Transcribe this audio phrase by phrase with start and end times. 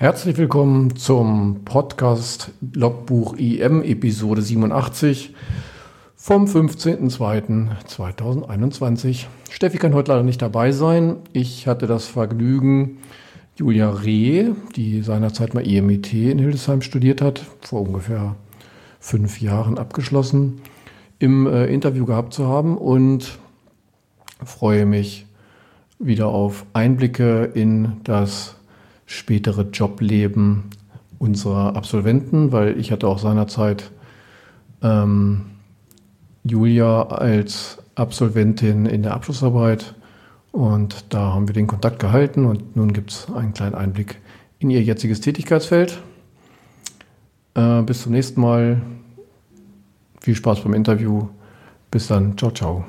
[0.00, 5.34] Herzlich willkommen zum Podcast Logbuch IM Episode 87
[6.16, 9.26] vom 15.02.2021.
[9.50, 11.16] Steffi kann heute leider nicht dabei sein.
[11.34, 12.96] Ich hatte das Vergnügen,
[13.56, 18.36] Julia Reh, die seinerzeit mal EMIT in Hildesheim studiert hat, vor ungefähr
[19.00, 20.62] fünf Jahren abgeschlossen,
[21.18, 23.38] im äh, Interview gehabt zu haben und
[24.42, 25.26] freue mich
[25.98, 28.56] wieder auf Einblicke in das
[29.10, 30.70] spätere Jobleben
[31.18, 33.90] unserer Absolventen, weil ich hatte auch seinerzeit
[34.82, 35.46] ähm,
[36.44, 39.94] Julia als Absolventin in der Abschlussarbeit
[40.52, 44.20] und da haben wir den Kontakt gehalten und nun gibt es einen kleinen Einblick
[44.60, 46.00] in ihr jetziges Tätigkeitsfeld.
[47.54, 48.80] Äh, bis zum nächsten Mal.
[50.20, 51.28] Viel Spaß beim Interview.
[51.90, 52.38] Bis dann.
[52.38, 52.84] Ciao, ciao.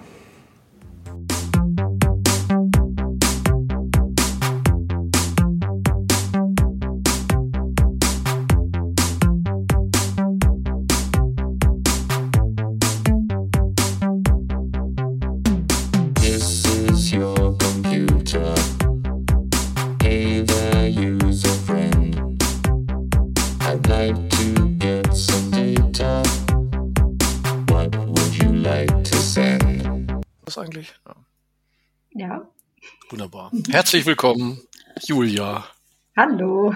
[33.70, 34.60] Herzlich willkommen,
[35.06, 35.64] Julia.
[36.18, 36.74] Hallo.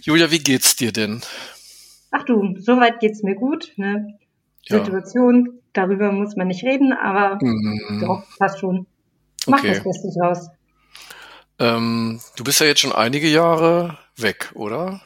[0.00, 1.22] Julia, wie geht's dir denn?
[2.12, 3.72] Ach du, soweit geht's mir gut.
[3.76, 4.16] Ne?
[4.62, 4.78] Ja.
[4.78, 8.00] Situation, darüber muss man nicht reden, aber mhm.
[8.00, 8.86] doch, passt schon.
[9.48, 9.74] Mach okay.
[9.74, 10.48] das Beste draus.
[11.58, 15.00] Ähm, du bist ja jetzt schon einige Jahre weg, oder?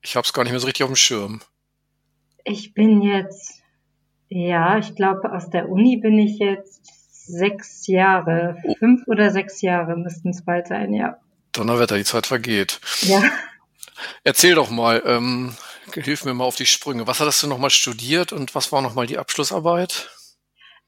[0.00, 1.40] Ich hab's gar nicht mehr so richtig auf dem Schirm.
[2.44, 3.62] Ich bin jetzt,
[4.28, 6.95] ja, ich glaube, aus der Uni bin ich jetzt
[7.26, 8.56] sechs Jahre.
[8.62, 8.74] Oh.
[8.78, 11.18] Fünf oder sechs Jahre müssten es bald sein, ja.
[11.52, 12.80] Donnerwetter, die Zeit vergeht.
[13.02, 13.22] Ja.
[14.24, 15.54] Erzähl doch mal, ähm,
[15.92, 17.06] hilf mir mal auf die Sprünge.
[17.06, 20.10] Was hattest du nochmal studiert und was war nochmal die Abschlussarbeit?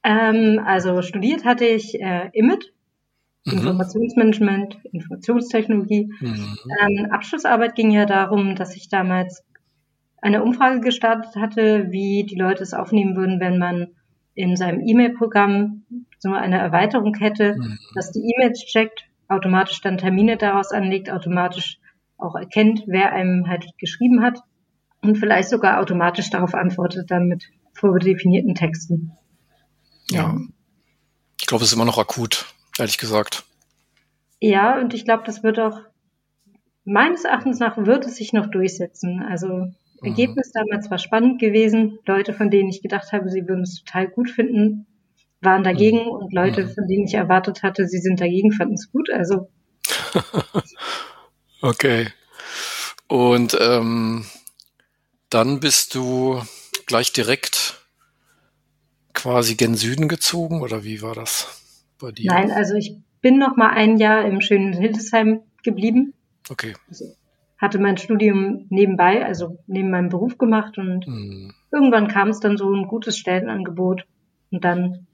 [0.04, 2.72] Ähm, also studiert hatte ich äh, IMIT,
[3.44, 3.58] mhm.
[3.58, 6.12] Informationsmanagement, Informationstechnologie.
[6.20, 6.58] Mhm.
[6.80, 9.42] Ähm, Abschlussarbeit ging ja darum, dass ich damals
[10.20, 13.88] eine Umfrage gestartet hatte, wie die Leute es aufnehmen würden, wenn man
[14.34, 15.84] in seinem E-Mail-Programm
[16.18, 17.78] so eine Erweiterung hätte, mhm.
[17.94, 21.78] dass die E-Mails checkt, automatisch dann Termine daraus anlegt, automatisch
[22.16, 24.40] auch erkennt, wer einem halt geschrieben hat
[25.02, 29.12] und vielleicht sogar automatisch darauf antwortet dann mit vordefinierten Texten.
[30.10, 30.22] Ja.
[30.22, 30.40] ja.
[31.40, 32.46] Ich glaube, es ist immer noch akut,
[32.78, 33.44] ehrlich gesagt.
[34.40, 35.80] Ja, und ich glaube, das wird auch
[36.84, 39.22] meines Erachtens nach wird es sich noch durchsetzen.
[39.22, 39.68] Also
[40.00, 40.08] Mhm.
[40.08, 41.98] Ergebnis damals war spannend gewesen.
[42.06, 44.86] Leute, von denen ich gedacht habe, sie würden es total gut finden,
[45.40, 46.08] waren dagegen mhm.
[46.08, 46.70] und Leute, mhm.
[46.70, 49.10] von denen ich erwartet hatte, sie sind dagegen, fanden es gut.
[49.10, 49.48] Also
[51.62, 52.08] okay.
[53.08, 54.24] Und ähm,
[55.30, 56.42] dann bist du
[56.86, 57.80] gleich direkt
[59.14, 61.62] quasi gen Süden gezogen oder wie war das
[61.98, 62.32] bei dir?
[62.32, 66.14] Nein, also ich bin noch mal ein Jahr im schönen Hildesheim geblieben.
[66.48, 66.74] Okay.
[66.88, 67.04] Also
[67.58, 71.52] hatte mein Studium nebenbei, also neben meinem Beruf gemacht und mhm.
[71.72, 74.06] irgendwann kam es dann so ein gutes Stellenangebot
[74.50, 75.07] und dann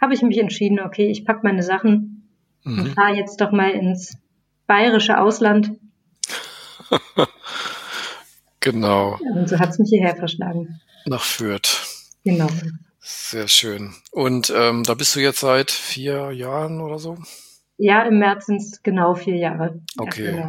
[0.00, 2.28] habe ich mich entschieden, okay, ich pack meine Sachen
[2.64, 2.78] mhm.
[2.78, 4.16] und fahre jetzt doch mal ins
[4.66, 5.72] bayerische Ausland.
[8.60, 9.18] genau.
[9.34, 10.80] Und so hat es mich hierher verschlagen.
[11.06, 11.86] Nach Fürth.
[12.24, 12.48] Genau.
[13.00, 13.94] Sehr schön.
[14.10, 17.16] Und ähm, da bist du jetzt seit vier Jahren oder so?
[17.78, 19.80] Ja, im März sind es genau vier Jahre.
[19.96, 20.44] Okay.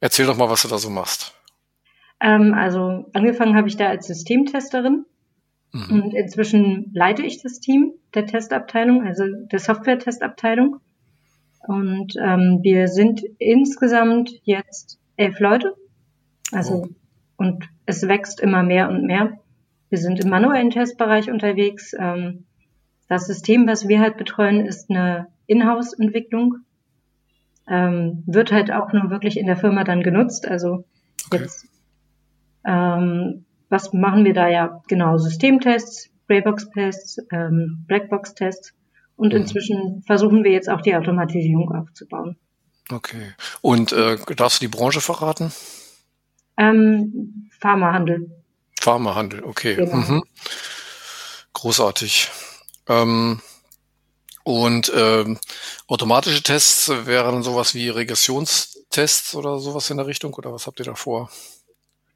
[0.00, 1.34] Erzähl doch mal, was du da so machst.
[2.20, 5.06] Ähm, also angefangen habe ich da als Systemtesterin
[5.72, 6.02] mhm.
[6.02, 10.80] und inzwischen leite ich das Team der Testabteilung, also der Software-Testabteilung.
[11.66, 15.74] Und ähm, wir sind insgesamt jetzt elf Leute.
[16.52, 16.88] Also oh.
[17.36, 19.38] und es wächst immer mehr und mehr.
[19.90, 21.94] Wir sind im manuellen Testbereich unterwegs.
[21.98, 22.44] Ähm,
[23.08, 26.58] das System, was wir halt betreuen, ist eine Inhouse-Entwicklung
[27.68, 30.48] ähm, wird halt auch nur wirklich in der Firma dann genutzt.
[30.48, 30.84] Also
[31.26, 31.42] okay.
[31.42, 31.66] jetzt,
[32.64, 34.82] ähm, was machen wir da ja?
[34.88, 38.72] Genau, Systemtests, Greybox-Tests, ähm, Blackbox-Tests
[39.16, 39.40] und mhm.
[39.40, 42.36] inzwischen versuchen wir jetzt auch die Automatisierung aufzubauen.
[42.90, 43.34] Okay.
[43.60, 45.52] Und äh, darfst du die Branche verraten?
[46.56, 48.30] Ähm, Pharmahandel.
[48.80, 49.74] Pharmahandel, okay.
[49.74, 49.96] Genau.
[49.96, 50.24] Mhm.
[51.52, 52.30] Großartig.
[52.88, 53.40] Ähm,
[54.44, 55.38] und ähm,
[55.88, 60.86] automatische Tests wären sowas wie Regressionstests oder sowas in der Richtung oder was habt ihr
[60.86, 61.30] da vor?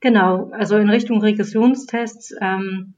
[0.02, 2.94] Genau, also in Richtung Regressionstests, ähm,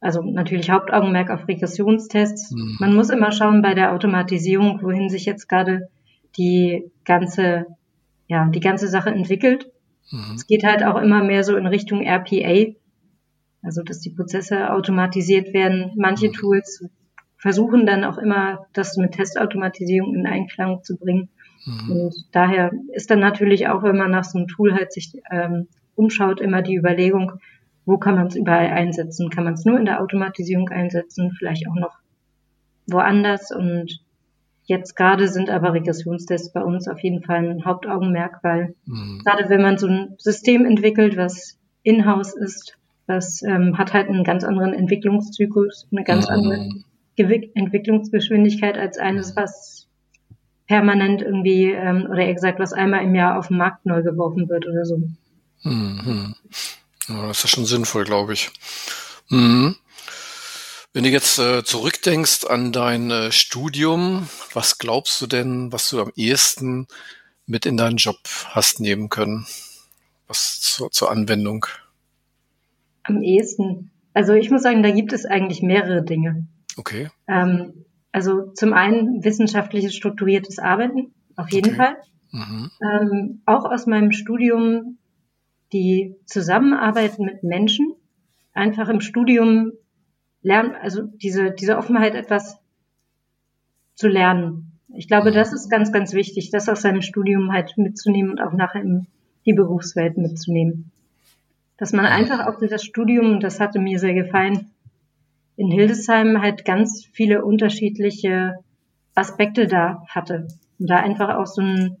[0.00, 2.52] also natürlich Hauptaugenmerk auf Regressionstests.
[2.52, 2.76] Hm.
[2.78, 5.88] Man muss immer schauen bei der Automatisierung, wohin sich jetzt gerade
[6.38, 7.66] die ganze,
[8.28, 9.66] ja, die ganze Sache entwickelt.
[10.12, 10.36] Mhm.
[10.36, 12.72] Es geht halt auch immer mehr so in Richtung RPA,
[13.62, 15.90] also dass die Prozesse automatisiert werden.
[15.96, 16.34] Manche mhm.
[16.34, 16.88] Tools
[17.36, 21.30] versuchen dann auch immer, das mit Testautomatisierung in Einklang zu bringen.
[21.66, 21.90] Mhm.
[21.90, 25.66] Und daher ist dann natürlich auch, wenn man nach so einem Tool halt sich ähm,
[25.94, 27.32] umschaut, immer die Überlegung,
[27.86, 29.30] wo kann man es überall einsetzen?
[29.30, 31.98] Kann man es nur in der Automatisierung einsetzen, vielleicht auch noch
[32.86, 33.50] woanders?
[33.50, 34.00] Und
[34.64, 39.22] jetzt gerade sind aber Regressionstests bei uns auf jeden Fall ein Hauptaugenmerk, weil mhm.
[39.24, 42.76] gerade wenn man so ein System entwickelt, was in-house ist,
[43.06, 46.34] das ähm, hat halt einen ganz anderen Entwicklungszyklus, eine ganz mhm.
[46.34, 46.68] andere
[47.54, 49.40] Entwicklungsgeschwindigkeit als eines, mhm.
[49.40, 49.88] was
[50.68, 54.48] permanent irgendwie, ähm, oder eher gesagt, was einmal im Jahr auf den Markt neu geworfen
[54.48, 55.02] wird oder so.
[55.62, 56.34] Mhm.
[57.08, 58.50] Ja, das ist schon sinnvoll, glaube ich.
[59.28, 59.76] Mhm.
[60.92, 66.00] Wenn du jetzt äh, zurückdenkst an dein äh, Studium, was glaubst du denn, was du
[66.00, 66.88] am ehesten
[67.46, 68.18] mit in deinen Job
[68.48, 69.46] hast nehmen können?
[70.26, 71.66] Was zur, zur Anwendung?
[73.04, 73.90] Am ehesten.
[74.14, 76.46] Also ich muss sagen, da gibt es eigentlich mehrere Dinge.
[76.76, 77.08] Okay.
[77.28, 81.76] Ähm, also zum einen wissenschaftliches strukturiertes Arbeiten, auf jeden okay.
[81.76, 81.96] Fall.
[82.32, 82.70] Mhm.
[82.82, 84.98] Ähm, auch aus meinem Studium
[85.72, 87.94] die Zusammenarbeit mit Menschen,
[88.52, 89.72] einfach im Studium
[90.42, 92.58] lernen, also diese, diese Offenheit etwas
[93.94, 94.72] zu lernen.
[94.94, 98.52] Ich glaube, das ist ganz, ganz wichtig, das aus seinem Studium halt mitzunehmen und auch
[98.52, 99.06] nachher in
[99.46, 100.90] die Berufswelt mitzunehmen.
[101.76, 104.70] Dass man einfach auch durch das Studium, und das hatte mir sehr gefallen,
[105.56, 108.56] in Hildesheim halt ganz viele unterschiedliche
[109.14, 110.48] Aspekte da hatte.
[110.78, 111.96] Und da einfach auch so ein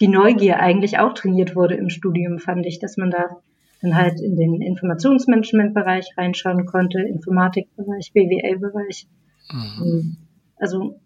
[0.00, 3.40] die Neugier eigentlich auch trainiert wurde im Studium, fand ich, dass man da
[3.82, 9.06] dann halt in den Informationsmanagement-Bereich reinschauen konnte, Informatikbereich, BWL-Bereich.
[9.50, 10.16] Mhm.
[10.56, 11.00] Also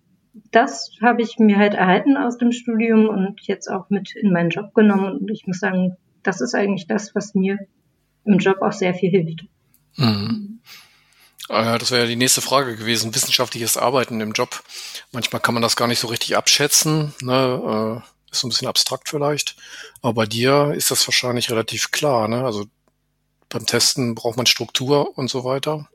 [0.51, 4.51] das habe ich mir halt erhalten aus dem Studium und jetzt auch mit in meinen
[4.51, 5.19] Job genommen.
[5.19, 7.59] Und ich muss sagen, das ist eigentlich das, was mir
[8.25, 9.47] im Job auch sehr viel hilft.
[9.97, 10.61] Mhm.
[11.49, 13.15] Ah das wäre ja die nächste Frage gewesen.
[13.15, 14.63] Wissenschaftliches Arbeiten im Job.
[15.13, 17.13] Manchmal kann man das gar nicht so richtig abschätzen.
[17.21, 18.03] Ne?
[18.35, 19.55] Ist so ein bisschen abstrakt vielleicht.
[20.03, 22.27] Aber bei dir ist das wahrscheinlich relativ klar.
[22.27, 22.45] Ne?
[22.45, 22.65] Also
[23.49, 25.89] beim Testen braucht man Struktur und so weiter.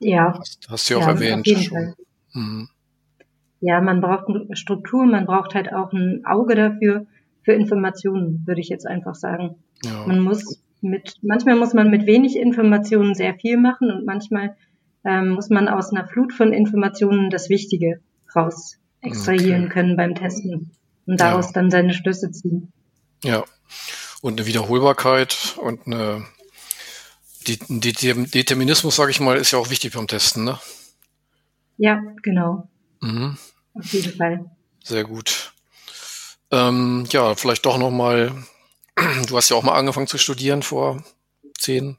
[0.00, 0.36] Ja.
[0.36, 1.42] Hast, hast du ja auch erwähnt.
[1.42, 1.94] Auf jeden Fall.
[2.32, 2.68] Mhm.
[3.60, 4.26] Ja, man braucht
[4.58, 7.06] Struktur, man braucht halt auch ein Auge dafür,
[7.42, 9.62] für Informationen, würde ich jetzt einfach sagen.
[9.84, 10.06] Ja.
[10.06, 14.56] Man muss mit, manchmal muss man mit wenig Informationen sehr viel machen und manchmal
[15.04, 18.00] ähm, muss man aus einer Flut von Informationen das Wichtige
[18.34, 19.72] raus extrahieren okay.
[19.72, 20.72] können beim Testen
[21.08, 21.52] und daraus ja.
[21.52, 22.72] dann seine Schlüsse ziehen.
[23.24, 23.44] Ja.
[24.20, 26.26] Und eine Wiederholbarkeit und eine
[27.46, 27.92] die, die,
[28.26, 30.60] Determinismus, sage ich mal, ist ja auch wichtig beim Testen, ne?
[31.78, 32.68] Ja, genau.
[33.00, 33.38] Mhm.
[33.74, 34.50] Auf jeden Fall.
[34.84, 35.52] Sehr gut.
[36.50, 38.32] Ähm, ja, vielleicht doch nochmal,
[39.28, 41.02] du hast ja auch mal angefangen zu studieren vor
[41.56, 41.96] zehn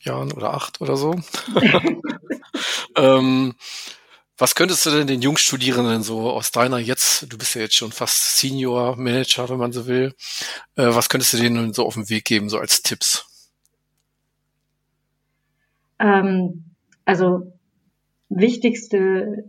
[0.00, 1.14] Jahren oder acht oder so.
[2.96, 3.54] ähm,
[4.42, 7.92] was könntest du denn den Jungstudierenden so aus deiner jetzt, du bist ja jetzt schon
[7.92, 10.14] fast Senior Manager, wenn man so will,
[10.76, 13.26] äh, was könntest du denen so auf den Weg geben, so als Tipps?
[15.98, 16.64] Ähm,
[17.04, 17.52] also
[18.28, 19.44] wichtigste,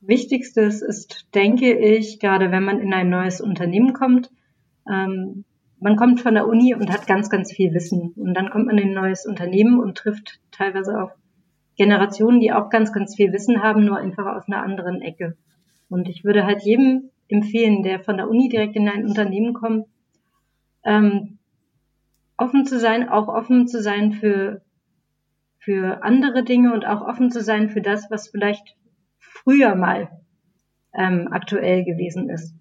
[0.00, 4.30] wichtigstes ist, denke ich, gerade wenn man in ein neues Unternehmen kommt,
[4.90, 5.44] ähm,
[5.78, 8.12] man kommt von der Uni und hat ganz, ganz viel Wissen.
[8.16, 11.10] Und dann kommt man in ein neues Unternehmen und trifft teilweise auch
[11.76, 15.36] Generationen, die auch ganz, ganz viel Wissen haben, nur einfach aus einer anderen Ecke.
[15.88, 19.86] Und ich würde halt jedem empfehlen, der von der Uni direkt in ein Unternehmen kommt,
[20.84, 21.38] ähm,
[22.36, 24.62] offen zu sein, auch offen zu sein für,
[25.58, 28.76] für andere Dinge und auch offen zu sein für das, was vielleicht
[29.18, 30.08] früher mal
[30.94, 32.54] ähm, aktuell gewesen ist.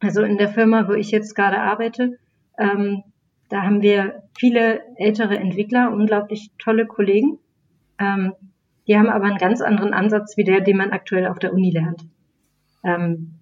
[0.00, 2.18] Also in der Firma, wo ich jetzt gerade arbeite,
[2.58, 3.02] ähm,
[3.48, 7.38] da haben wir viele ältere Entwickler, unglaublich tolle Kollegen,
[7.98, 8.34] ähm,
[8.86, 11.70] die haben aber einen ganz anderen Ansatz wie der, den man aktuell auf der Uni
[11.70, 12.06] lernt.
[12.84, 13.34] Ähm,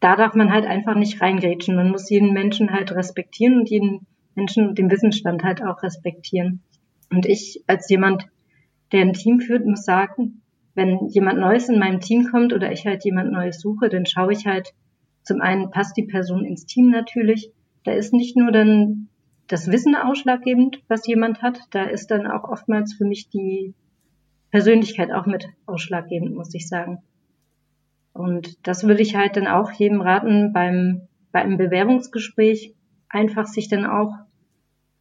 [0.00, 1.76] da darf man halt einfach nicht reingrätschen.
[1.76, 6.60] Man muss jeden Menschen halt respektieren und jeden Menschen den Wissensstand halt auch respektieren.
[7.10, 8.28] Und ich als jemand,
[8.92, 10.42] der ein Team führt, muss sagen,
[10.74, 14.32] wenn jemand Neues in meinem Team kommt oder ich halt jemand Neues suche, dann schaue
[14.32, 14.74] ich halt,
[15.22, 17.50] zum einen passt die Person ins Team natürlich.
[17.84, 19.08] Da ist nicht nur dann
[19.48, 21.58] das Wissen ausschlaggebend, was jemand hat.
[21.70, 23.74] Da ist dann auch oftmals für mich die
[24.50, 27.02] Persönlichkeit auch mit ausschlaggebend, muss ich sagen.
[28.16, 32.74] Und das würde ich halt dann auch jedem raten, beim, bei einem Bewerbungsgespräch
[33.08, 34.14] einfach sich dann auch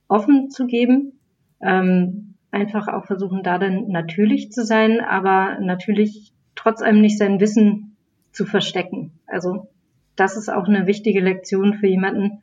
[0.08, 1.14] offen zu geben,
[1.62, 7.40] ähm, einfach auch versuchen, da dann natürlich zu sein, aber natürlich trotz allem nicht sein
[7.40, 7.96] Wissen
[8.32, 9.12] zu verstecken.
[9.28, 9.68] Also
[10.16, 12.42] das ist auch eine wichtige Lektion für jemanden,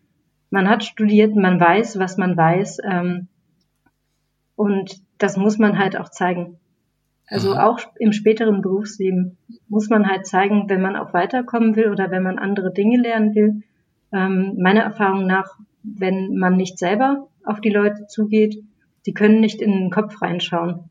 [0.53, 2.81] man hat studiert, man weiß, was man weiß.
[2.85, 3.29] Ähm,
[4.55, 6.59] und das muss man halt auch zeigen.
[7.33, 7.59] Also mhm.
[7.59, 12.23] auch im späteren Berufsleben muss man halt zeigen, wenn man auch weiterkommen will oder wenn
[12.23, 13.63] man andere Dinge lernen will.
[14.13, 18.63] Ähm, meiner Erfahrung nach, wenn man nicht selber auf die Leute zugeht,
[19.07, 20.91] die können nicht in den Kopf reinschauen.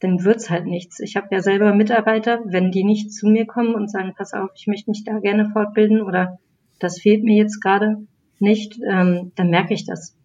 [0.00, 0.98] Dann wird's halt nichts.
[0.98, 4.50] Ich habe ja selber Mitarbeiter, wenn die nicht zu mir kommen und sagen, pass auf,
[4.56, 6.40] ich möchte mich da gerne fortbilden oder
[6.80, 7.98] das fehlt mir jetzt gerade
[8.40, 10.16] nicht, ähm, dann merke ich das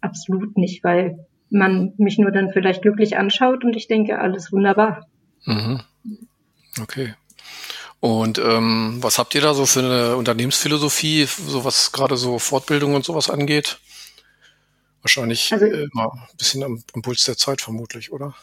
[0.00, 5.06] absolut nicht, weil man mich nur dann vielleicht glücklich anschaut und ich denke, alles wunderbar.
[5.44, 5.80] Mhm.
[6.82, 7.14] Okay.
[8.00, 12.94] Und ähm, was habt ihr da so für eine Unternehmensphilosophie, so was gerade so Fortbildung
[12.94, 13.78] und sowas angeht?
[15.02, 18.34] Wahrscheinlich also, äh, immer ein bisschen am, am, Puls der Zeit vermutlich, oder?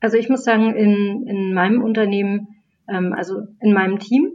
[0.00, 4.32] Also ich muss sagen, in, in meinem Unternehmen, ähm, also in meinem Team,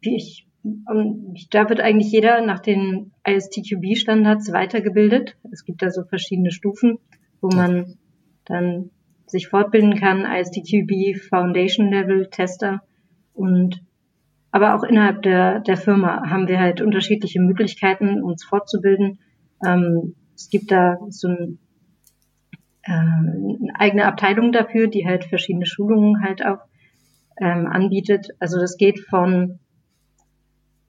[0.00, 5.36] wie ich und da wird eigentlich jeder nach den ISTQB-Standards weitergebildet.
[5.50, 6.98] Es gibt da so verschiedene Stufen,
[7.40, 7.96] wo man
[8.44, 8.90] dann
[9.26, 12.82] sich fortbilden kann, ISTQB, Foundation Level, Tester
[13.34, 13.82] und
[14.52, 19.18] aber auch innerhalb der, der Firma haben wir halt unterschiedliche Möglichkeiten, uns fortzubilden.
[19.66, 21.58] Ähm, es gibt da so ein,
[22.82, 26.58] äh, eine eigene Abteilung dafür, die halt verschiedene Schulungen halt auch
[27.40, 28.28] ähm, anbietet.
[28.40, 29.58] Also das geht von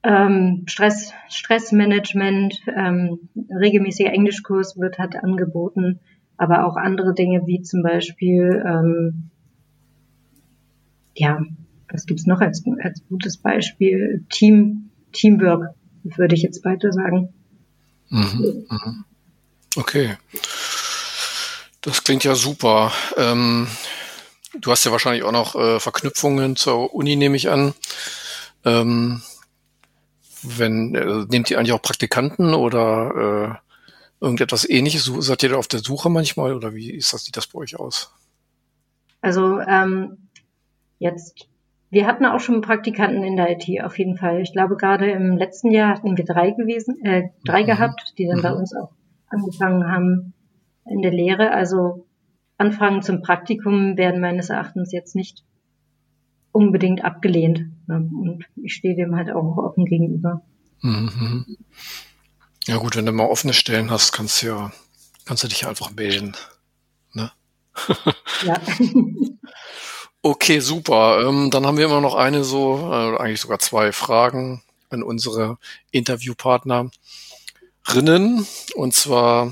[0.03, 5.99] ähm, Stress, Stressmanagement, ähm, regelmäßiger Englischkurs wird halt angeboten,
[6.37, 9.29] aber auch andere Dinge wie zum Beispiel, ähm,
[11.15, 11.41] ja,
[11.89, 14.25] was gibt's noch als, als gutes Beispiel?
[14.29, 17.29] Team, Teamwork, würde ich jetzt weiter sagen.
[18.09, 19.05] Mhm, mhm.
[19.75, 20.17] Okay.
[21.81, 22.91] Das klingt ja super.
[23.17, 23.67] Ähm,
[24.59, 27.73] du hast ja wahrscheinlich auch noch äh, Verknüpfungen zur Uni, nehme ich an.
[28.65, 29.21] Ähm,
[30.43, 33.59] wenn, äh, nehmt ihr eigentlich auch Praktikanten oder
[34.21, 35.05] äh, irgendetwas ähnliches?
[35.05, 37.79] Seid ihr da auf der Suche manchmal oder wie ist das, sieht das bei euch
[37.79, 38.13] aus?
[39.21, 40.29] Also ähm,
[40.99, 41.47] jetzt,
[41.89, 44.41] wir hatten auch schon Praktikanten in der IT auf jeden Fall.
[44.41, 47.67] Ich glaube, gerade im letzten Jahr hatten wir drei gewesen, äh, drei mhm.
[47.67, 48.43] gehabt, die dann mhm.
[48.43, 48.91] bei uns auch
[49.27, 50.33] angefangen haben
[50.85, 51.51] in der Lehre.
[51.51, 52.05] Also
[52.57, 55.43] Anfragen zum Praktikum werden meines Erachtens jetzt nicht
[56.53, 57.65] unbedingt abgelehnt.
[57.87, 58.09] Ne?
[58.17, 60.41] Und ich stehe dem halt auch offen gegenüber.
[60.81, 61.57] Mhm.
[62.65, 64.71] Ja gut, wenn du mal offene Stellen hast, kannst du ja,
[65.25, 66.33] kannst du dich einfach melden.
[67.11, 67.29] Ne?
[68.45, 68.61] ja.
[70.21, 71.27] okay, super.
[71.27, 75.57] Ähm, dann haben wir immer noch eine so, äh, eigentlich sogar zwei Fragen an unsere
[75.91, 76.91] Interviewpartnerinnen.
[78.75, 79.51] Und zwar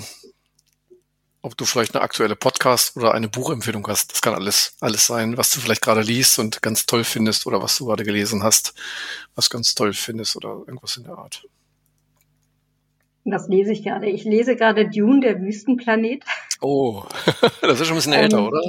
[1.42, 4.12] ob du vielleicht eine aktuelle Podcast oder eine Buchempfehlung hast.
[4.12, 7.62] Das kann alles, alles sein, was du vielleicht gerade liest und ganz toll findest oder
[7.62, 8.74] was du gerade gelesen hast,
[9.36, 11.48] was ganz toll findest oder irgendwas in der Art.
[13.24, 14.08] Was lese ich gerade?
[14.10, 16.24] Ich lese gerade Dune, der Wüstenplanet.
[16.60, 17.04] Oh,
[17.62, 18.62] das ist schon ein bisschen älter, ähm, oder?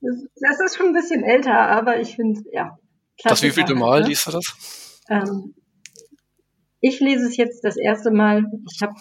[0.00, 2.78] Das, ist schon ein bisschen älter, aber ich finde, ja.
[3.22, 4.08] Das wievielte Mal ne?
[4.08, 5.00] liest du das?
[5.08, 5.54] Ähm,
[6.80, 8.44] ich lese es jetzt das erste Mal.
[8.70, 8.94] Ich habe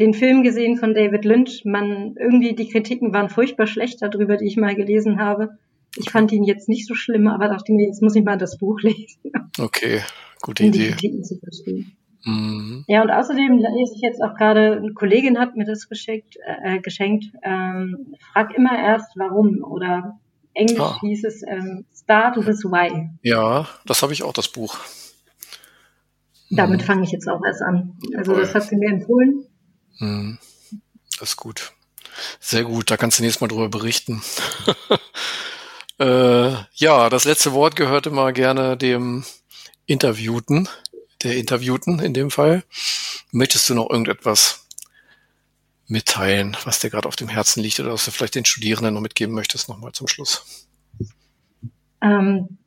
[0.00, 1.64] den Film gesehen von David Lynch.
[1.64, 5.50] Man, irgendwie die Kritiken waren furchtbar schlecht darüber, die ich mal gelesen habe.
[5.96, 8.58] Ich fand ihn jetzt nicht so schlimm, aber dachte mir, jetzt muss ich mal das
[8.58, 9.32] Buch lesen.
[9.58, 10.00] Okay,
[10.40, 10.94] gute um Idee.
[11.00, 11.92] Die zu verstehen.
[12.24, 12.84] Mhm.
[12.86, 16.78] Ja, und außerdem lese ich jetzt auch gerade, eine Kollegin hat mir das geschickt, äh,
[16.80, 20.18] geschenkt, ähm, frag immer erst warum oder
[20.52, 20.98] Englisch ah.
[21.00, 23.08] hieß es ähm, Start with Why.
[23.22, 24.78] Ja, das habe ich auch, das Buch.
[26.50, 26.84] Damit mhm.
[26.84, 27.96] fange ich jetzt auch erst an.
[28.16, 29.46] Also das hat sie mir empfohlen
[30.00, 30.38] hm.
[31.18, 31.72] Das ist gut.
[32.40, 34.22] Sehr gut, da kannst du nächstes Mal drüber berichten.
[35.98, 39.24] äh, ja, das letzte Wort gehört immer gerne dem
[39.86, 40.68] Interviewten,
[41.22, 42.64] der Interviewten in dem Fall.
[43.32, 44.66] Möchtest du noch irgendetwas
[45.86, 49.00] mitteilen, was dir gerade auf dem Herzen liegt oder was du vielleicht den Studierenden noch
[49.00, 50.68] mitgeben möchtest, nochmal zum Schluss?
[52.00, 52.58] Ähm,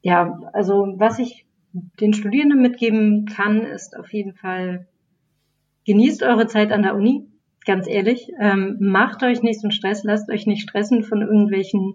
[0.00, 4.88] ja, also was ich den Studierenden mitgeben kann, ist auf jeden Fall
[5.88, 7.26] genießt eure Zeit an der Uni,
[7.64, 8.30] ganz ehrlich.
[8.38, 11.94] Ähm, macht euch nicht so einen Stress, lasst euch nicht stressen von irgendwelchen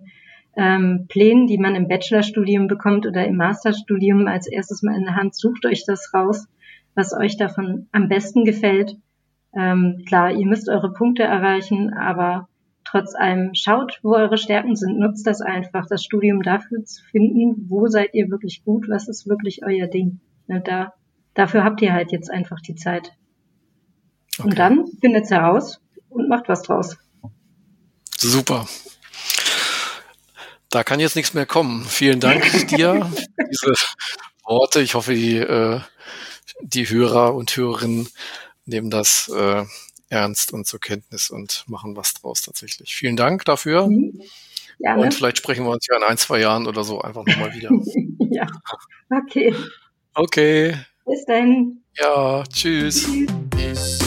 [0.57, 5.15] ähm, Plänen, die man im Bachelorstudium bekommt oder im Masterstudium als erstes mal in der
[5.15, 5.35] Hand.
[5.35, 6.47] Sucht euch das raus,
[6.95, 8.97] was euch davon am besten gefällt.
[9.55, 12.49] Ähm, klar, ihr müsst eure Punkte erreichen, aber
[12.85, 14.97] trotz allem schaut, wo eure Stärken sind.
[14.97, 19.29] Nutzt das einfach, das Studium dafür zu finden, wo seid ihr wirklich gut, was ist
[19.29, 20.19] wirklich euer Ding.
[20.47, 20.93] Ne, da,
[21.35, 23.13] dafür habt ihr halt jetzt einfach die Zeit.
[24.37, 24.47] Okay.
[24.47, 26.97] Und dann findet es heraus und macht was draus.
[28.17, 28.67] Super.
[30.69, 31.85] Da kann jetzt nichts mehr kommen.
[31.85, 33.73] Vielen Dank dir für diese
[34.43, 34.81] Worte.
[34.81, 35.81] Ich hoffe, die äh,
[36.61, 38.07] die Hörer und Hörerinnen
[38.65, 39.65] nehmen das äh,
[40.09, 42.95] ernst und zur Kenntnis und machen was draus tatsächlich.
[42.95, 43.87] Vielen Dank dafür.
[43.87, 44.21] Mhm.
[44.79, 47.69] Und vielleicht sprechen wir uns ja in ein, zwei Jahren oder so einfach nochmal wieder.
[48.29, 48.47] ja,
[49.09, 49.55] okay.
[50.13, 50.77] Okay.
[51.05, 51.81] Bis dann.
[51.99, 53.07] Ja, tschüss.
[53.55, 53.99] tschüss.